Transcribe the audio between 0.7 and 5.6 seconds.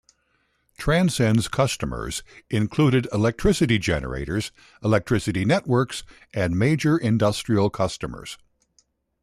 Transend's customers included electricity generators, electricity